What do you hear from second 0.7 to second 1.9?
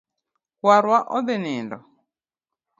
wa odhi nindo